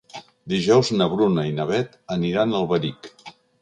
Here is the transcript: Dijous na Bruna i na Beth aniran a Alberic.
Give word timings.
Dijous 0.53 0.89
na 0.95 1.09
Bruna 1.13 1.45
i 1.51 1.53
na 1.61 1.69
Beth 1.75 1.97
aniran 2.19 2.53
a 2.53 2.63
Alberic. 2.65 3.17